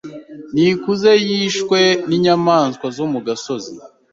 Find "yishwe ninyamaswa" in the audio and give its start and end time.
1.27-2.87